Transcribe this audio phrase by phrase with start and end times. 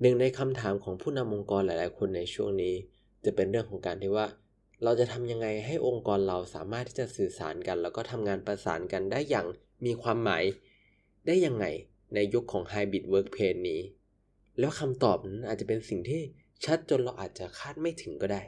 [0.00, 2.74] หนึ่งในคำถามของผู้นำองค์กรหลายๆ คนในช่วงนี้
[3.24, 4.26] จะเป็นเรื่องของการที่ว่า
[4.84, 9.46] เราจะทำยังไงให้องค์กรเราสามารถที่จะสื่อสารกัน แล้วก็ทำงานประสานกันได้อย่าง
[9.86, 10.44] มีความหมาย
[11.26, 11.66] ได้ยังไง
[12.14, 13.80] ในยุคของ Hybrid Workplace นี้
[14.58, 16.22] แล้วคำตอบนั้นอาจจะเป็นสิ่งที่
[16.64, 18.42] ชัดจนเราอาจจะคาดไม่ถึงก็ได้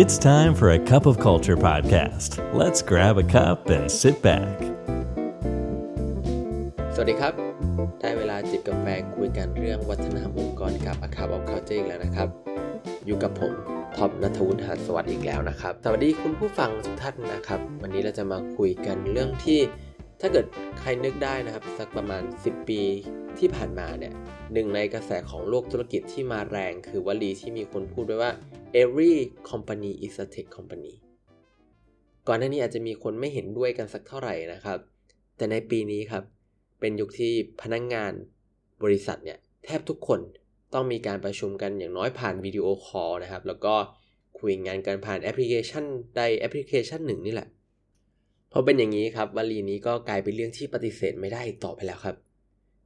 [0.00, 2.30] It's time for a cup of culture podcast.
[2.60, 4.73] Let's grab a cup and sit back.
[6.96, 7.34] สวัสดีครับ
[8.00, 8.86] ได้เวลาจิบกาแฟ
[9.16, 12.28] คุยกันเรื่องวัฒนธรรมองค์กรกับ a c u p of Culture อีกแล้วนะครับ
[13.06, 13.52] อยู่กับผม
[13.96, 19.60] ท็อปนัทวุฒิหาสวัสดิ์อีกแล้วนะครับ สวัสดีคุณผู้ฟังทุกท่านนะครับ วันนี้เราจะมาคุยกันเรื่องที่
[20.20, 20.46] ถ้าเกิด
[20.80, 22.80] ใครนึกได้นะครับ สักประมาณ 10 ปี
[23.38, 24.12] ที่ผ่านมาเนี่ย
[24.52, 28.32] หนึ่งในกระแสของโลกธุรกิจที่มาแรงคือวลีที่มีคนพูดไว้ว่า
[28.82, 29.14] every
[29.50, 30.94] company is a tech company
[32.28, 34.78] ก่อนหน้านี้อาจจะมีคนไม่เห็นด้วยกันสักเท่าไหร่นะครับ
[35.36, 36.24] แต่ในปีนี้ครับ
[36.80, 38.12] เป็นยุคที่พนักงาน
[38.82, 40.20] บริษัทเนี่ยแทบทุกคน
[40.74, 43.74] ต้องมีการประชุมกันอย่างน้อยผ่านวิดีโอคอลนะครับ แล้วก็
[44.38, 45.84] คุยงานกันผ่านแอปพลิเคชัน
[46.16, 47.48] ใดแอปพลิเคชันหนึ่งนี่แหละ
[48.52, 52.16] พอเป็นอย่างนี้ครับวลีนี้ก็กลายเป็นเรื่องที่ปฏิเสธไม่ได้ต่อไปแล้วครับ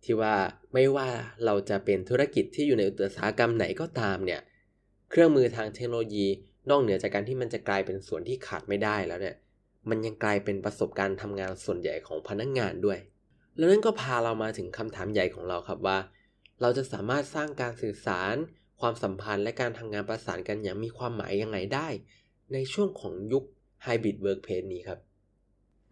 [0.04, 0.34] ที่ว่า
[0.74, 1.08] ไม่ว่า
[1.44, 4.40] เราจะเป็นธุรกิจที่อยู่ในอุตสาหกรรมไหนก็ตามเนี่ย
[5.10, 6.26] เครื่องมือทางเทคโนโลยี
[6.70, 9.36] นอกเหนือจากการที่มันจะกลายเป็นส่วนที่ขาดไม่ได้แล้วเนี่ย
[9.88, 12.98] มันยังกลายเป็นประสบการณ์ทำงานส่วนใหญ่ของพนักงงานด้วย
[13.58, 15.98] แล้วนั่นก็พาเรามาถึงคำถามใหญ่ของเราครับว่า
[16.60, 18.34] เราจะสามารถสร้างการสื่อสาร
[18.80, 21.88] ความสัมพันธ์และการทำงานประสานกันอย่างมีความหมายยังไงได้
[22.52, 23.44] ในช่วงของยุค
[23.86, 24.98] Hybrid Workplace นี้ครับ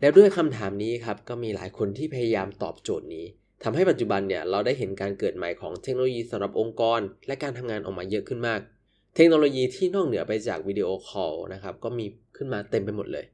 [0.01, 3.27] แล้วด้วยคำถามนี้ครับก็มีหลายคนที่พยายามตอบโจทย์นี้
[3.63, 8.61] ทำให้ปัจจุบันเนี่ยเราได้เห็นการเกิดใหม่ของเทคโนโลยีสำหรับองค์กร และการทำงานออกมาเยอะขึ้นมาก
[9.15, 12.07] เทคโนโลยีที่นอกเหนือไปจากวิดีโอคอลนะครับก็มี
[12.37, 13.25] ขึ้นมาเต็มไปหมดเลย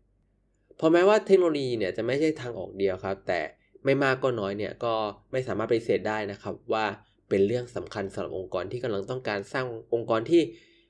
[0.81, 3.41] พอแม้ว่าเทคโนโลยีเนี่ยจะไม่ใช่ทางออกเดียวครับ แต่
[3.85, 4.95] ไม่มากก็น้อยเนี่ยก็
[5.33, 6.85] ไม่สามารถปฏิเสธได้นะครับว่า
[7.29, 10.43] เป็นเรื่องสำคัญสำหรับองค์กรที่กำลังต้องการสร้างองค์กรที่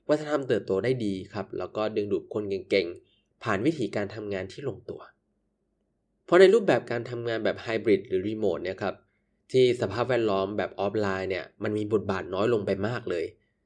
[0.09, 5.01] วัฒนธรรมเติบโตได้ดีครับ แล้วก็ดึงดูดคนเก่งๆ ผ่านวิธีการทำงานที่ลงตัว
[6.25, 8.95] เพราะในรูปแบบการทำงานแบบไฮบริดหรือรีโมทเนี่ยครับ
[9.51, 13.25] ที่สภาพแวดล้อมแบบออฟไลน์เนี่ยมันมีบทบาทน้อยลงไปมากเลย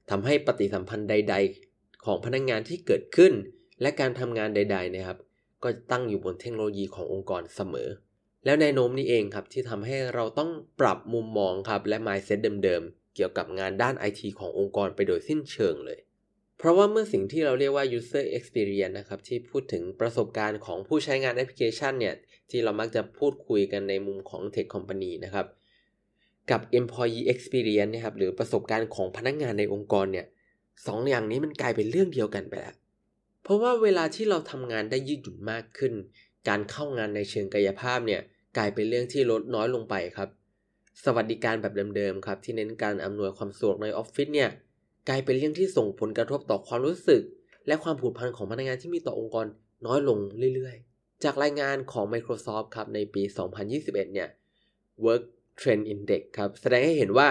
[0.10, 1.36] ทำให้ปฏิสัมพันธ์ใด
[1.70, 3.34] ๆ ของพนักงานที่เกิดขึ้น
[3.82, 5.18] และการทำงานใด ๆ นะครับ
[5.64, 7.90] ก็ตั้งอยู่บนเทคโนโลยีขององค์กรเสมอ
[8.48, 10.50] แล้วแนวโน้มนี้เองครับที่ทำให้เราต้อง
[10.80, 16.00] ปรับมุมมองครับและ mindset เดิมๆ เกี่ยวกับงานด้าน IT ขององค์กรไปโดยสิ้นเชิงเลย
[16.58, 22.16] เพราะว่าเมื่อสิ่งที่เราเรียกว่า user experience นะครับที่พูดถึงประสบการณ์ของผู้ใช้งานแอปพลิเคชันเนี่ย
[22.50, 25.46] ที่เรามักจะพูดคุยกันในมุมของ tech company นะครับ
[26.52, 30.26] กับ employee experience นะครับหรือประสบการณ์ของพนักงงานในองค์กรเนี่ย
[30.88, 32.76] สองอย่างนี้มันกลายเป็นเรื่องเดียวกันไปแล้ว
[33.44, 35.94] เพราะว่าเวลาที่เราทำงานได้ยืดหยุ่นมากขึ้น
[36.48, 38.22] การเข้างานในเชิงกายภาพเนี่ย
[38.58, 40.30] กลายเป็นเรื่องที่ลดน้อยลงไปครับ
[41.04, 44.50] สวัสดิการแบบเดิมๆครับ ที่เน้นการอำนวยความสะดวกในออฟฟิศเนี่ย
[45.10, 47.22] กลายเป็นเรื่องที่ส่งผลกระทบต่อความรู้สึก
[47.68, 49.46] และความผูกพันของพนักงานที่มีต่อองค์กร
[49.86, 50.18] น้อยลง
[50.56, 53.24] เรื่อยๆ จากรายงานของ Microsoft ครับในปี
[53.64, 54.30] 2021 เนี่ย
[55.06, 55.24] Work
[55.60, 57.28] Trend Index ครับแสดงให้เห็นว่า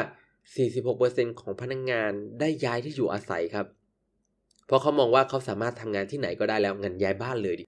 [0.68, 3.66] 46%ของพนักงงานได้ย้ายที่อยู่อาศัยครับ
[4.66, 7.64] เพราะเขามองว่าเขาสามารถทำงานที่ไหนก็ได้แล้วงานย้ายบ้านเลยดิ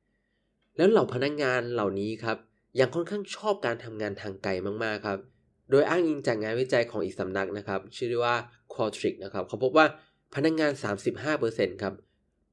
[0.76, 2.36] แล้วเหล่าพนักงงานเหล่านี้ครับ
[2.80, 4.50] ยังค่อนข้างชอบการทำงานทางไกล
[4.84, 5.18] มากๆครับ
[5.70, 8.34] โดยอ้างอิงจากงานวิจัยของอีกสำนักนะครับ ชื่อว่า
[8.72, 9.86] Qualtrics นะครับ เขาพบว่า
[10.34, 10.72] พนักงาน
[11.26, 11.94] 35%ครับ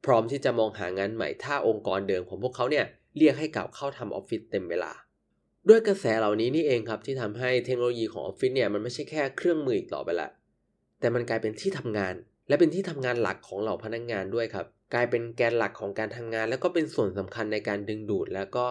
[0.06, 2.86] พร้อมที่จะมองหางานใหม่ถ้าองค์กรเดิมของพวกเขาเนี่ย
[3.18, 4.92] เรียกให้กลับเข้าทำออฟฟิศเต็มเวลา
[5.70, 10.30] ด้วยกระแสเหล่านี้นี่เองครับที่ทำให้เทคโนโลยีของออฟฟิศเนี่ยมันไม่ใช่แค่เครื่องมืออีกต่อไปละ
[11.00, 12.14] แต่มันกลายเป็นที่ทำงาน
[12.48, 18.66] และเป็นที่ทำงานหลักของเหล่าพนักงานด้วยครับกลายเป็นแกนหลักของการทำงาน แล้วก็เป็นส่วนสำคัญในการดึงดูด แล้วก็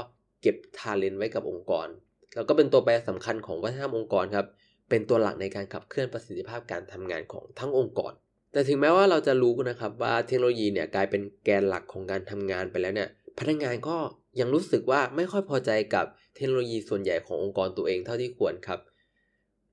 [0.45, 1.89] เก็บ talent ไว้กับองค์กร
[2.35, 4.47] แล้วก็เป็นตัวแปรสำคัญของวัฒนธรรมองค์กรครับ
[4.91, 8.13] เป็นตัวหลักในการขับเคลื่อนประสิทธิภาพการทำงานของทั้งองค์กร
[8.53, 13.97] แต่ถึงแม้ว่าเราจะรู้นะครับว่าเทคโนโลยีเนี่ยกลายเป็นแกนหลักของการทำงานไปแล้วเนี่ย พนักงานก็
[14.41, 18.81] ยังรู้สึกว่าไม่ค่อยพอใจกับเทคโนโลยีส่วนใหญ่ขององค์กรตัวเองเท่าที่ควรครับ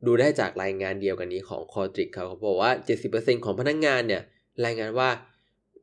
[0.05, 2.71] ดูได้จากรายงานเดียวกันนี้ของคอร์ติกเขาบอกว่า
[3.07, 4.21] 70%ของพนักงงานเนี่ย
[4.65, 5.09] รายงานว่า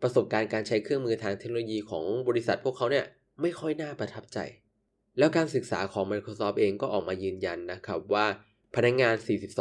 [0.02, 3.04] ประสบการณ์การใช้เครื่องมือทางเทคโนโลยีของบริษัทพวกเขาเนี่ย
[3.42, 4.38] ไม่ค่อยน่าประทับใจ
[5.18, 8.26] แล้วการศึกษาของ Microsoft เองก็ออกมายืนยันนะครับว่า
[8.74, 9.14] พนักงงาน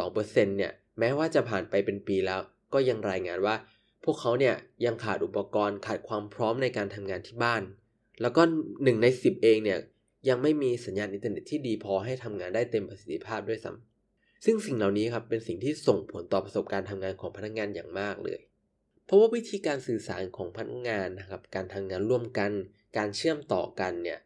[0.06, 2.40] 42%เนี่ยแม้ว่าจะผ่านไปเป็นปีแล้ว
[2.72, 3.54] ก็ยังรายงานว่า
[4.04, 7.62] พวกเขาเนี่ยยังขาดอุปกรณ์ขาดความพร้อมในการทำงานที่บ้าน
[8.20, 9.78] แล้วก็ 1 ใน 10 เองเนี่ย
[10.28, 18.40] ยังไม่มีสัญญาณอินเทอร์เน็ตที่ดีพอให้ทำงานได้เต็มประสิทธิภาพด้วยซ้ำซึ่งสิ่งเหล่านี้ครับเป็นสิ่งที่ส่งผลต่อประสบการณ์ทำงานของพนักงานอย่างมากเลย
[19.04, 22.50] เพราะว่าวิธีการสื่อสารของพนักงานนะครับการทำงานร่วมกัน
[22.96, 24.18] การเชื่อมต่อกันเนี่ย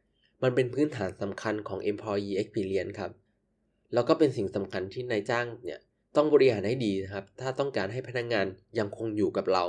[0.43, 3.12] มันเป็นพื้นฐานสำคัญของ employee experience ครับ
[3.94, 5.81] แล้วก็เป็นสิ่งสำคัญที่นายจ้างเนี่ย
[6.17, 8.47] ต้องบริหารให้ดีนะครับ ถ้าต้องการให้พนักงงาน
[8.79, 9.65] ยังคงอยู่กับเรา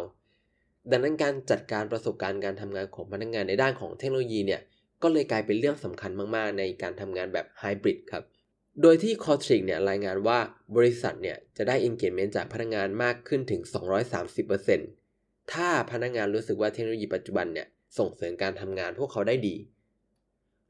[0.91, 4.61] ดังนั้นการจัดการประสบการณ์การทำงานของพนักงงานในด้านของเทคโนโลยีเนี่ย
[5.03, 8.23] ก็เลยกลายเป็นเรื่องสำคัญมาก ๆ ในการทำงานแบบไฮบริดครับ
[8.81, 10.39] โดยที่ c o r t r i c เนี่ยรายงานว่า
[10.75, 13.61] บริษัทเนี่ยจะได้ engagement จากพนักงานมากขึ้นถึง
[14.77, 17.67] 230%ถ้าพนักงานรู้สึกว่าเทคโนโลยีปัจจุบันเนี่ย
[17.97, 19.55] ส่งเสริมการทำงานพวกเขาได้ดี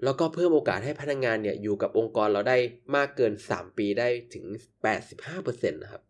[0.03, 2.57] แล้วก็เพิ่มโอกาสให้พนักงานเนี่ยอยู่กับองค์กรเราได้
[2.95, 4.45] มากเกิน 3 ปีได้ถึง
[5.09, 6.01] 85%นะครับ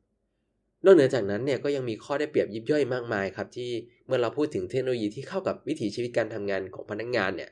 [0.85, 3.71] นอกเหนือจากนั้นเนี่ยก็ยังมีข้อได้เปรียบยิบย่อยมากมายครับที่
[4.05, 7.49] เมื่อเราพูดถึงเทคโนโลยีที่เข้ากับวิถีชีวิตการทำงานของพนักงานเนี่ย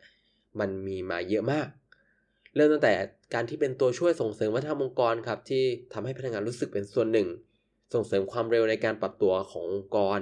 [0.59, 1.67] มันมีมาเยอะมาก
[2.55, 2.93] เริ่มตั้งแต่
[3.33, 5.63] การที่เป็นตัวช่วยส่งเสริมวัฒนธรรมองค์กรครับที่
[5.93, 7.27] ทำให้พนักงานรู้สึกเป็นส่วนหนึ่ง
[7.93, 10.19] ส่งเสริมความเร็วในการปรับตัวขององค์กร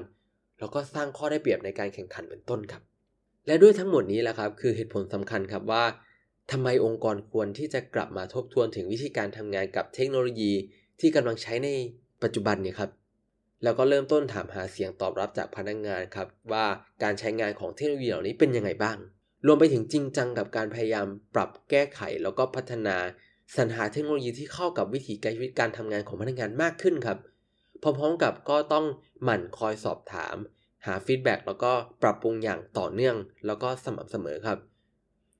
[0.59, 2.81] แล้วก็สร้างข้อได้เปรียบในการแข่งขันเป็นต้นครับ
[3.47, 5.83] และด้วยทั้งหมดนี้แหละครับคือเหตุผลสำคัญครับว่า
[6.51, 10.53] ทำไมองค์กรควรที่จะกลับมาทบทวนถึงวิธีการทำงานกับเทคโนโลยี
[10.99, 11.69] ที่กำลังใช้ใน
[12.23, 12.89] ปัจจุบันเนี่ยครับ
[13.63, 16.65] แล้วก็เริ่มต้นถามหาเสียงตอบรับจากพนักงงานครับ ว่า
[17.03, 18.97] การใช้งานของเทคโนโลยีเหล่านี้เป็นยังไงบ้าง
[19.47, 22.97] รวมไปถึงจริงจังกับการพยายามปรับแก้ไข แล้วก็พัฒนา
[23.55, 27.17] สรรหาเทคโนโลยีที่เข้ากับวิถีการชีวิตการทำงานของพนักงานมากขึ้นครับ
[27.81, 28.85] พร้อมๆกับก็ต้อง
[29.23, 30.35] หมั่นคอยสอบถาม
[30.85, 31.71] หา feedback แล้วก็
[32.03, 33.15] ปรับปรุงอย่างต่อเนื่อง
[33.45, 34.59] แล้วก็สม่ำเสมอครับ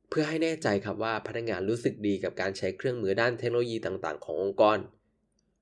[0.10, 4.78] เพื่อให้แน่ใจครับว่าพนักงานรู้สึกดีกับการใช้เครื่องมือด้านเทคโนโลยีต่างๆ ขององค์กร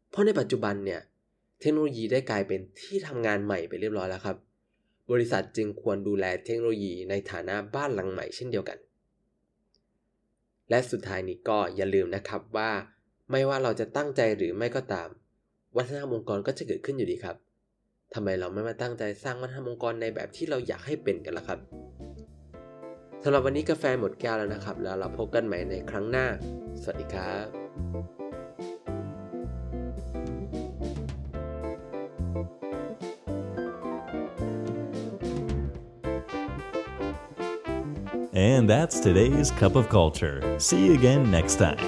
[0.10, 1.02] เพราะในปัจจุบันเนี่ย
[1.60, 4.38] เทคโนโลยีได้กลายเป็นที่ทำงานใหม่ไปเรียบร้อยแล้วครับ
[5.12, 8.78] บริษัทจึงควรดูแลเทคโนโลยีในฐานะบ้านหลังใหม่เช่นเดียวกัน
[10.70, 12.72] และสุดท้ายนี้ก็อย่าลืมนะครับว่า
[13.32, 15.10] ไม่ว่าเราจะตั้งใจหรือไม่ก็ตาม
[15.78, 17.36] วัฒนธรรมองค์กรก็จะเกิดขึ้นอยู่ดีครับ
[18.14, 26.28] ทำไมเราไม่มาตั้งใจสร้างวัฒนธรรมองค์กรในแบบที่เราอยากให้เป็นกันล่ะครับำหรับวันนี้กาแฟหมดแก้วแล้วนะครับ แล้วเราพบกันใหม่ในครั้งหน้า
[26.82, 27.48] สวัสดีครับ
[38.38, 40.38] And that's today's Cup of Culture.
[40.60, 41.84] See you again next time.